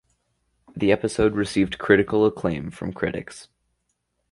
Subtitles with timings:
[0.75, 3.49] The episode received critical acclaim from critics.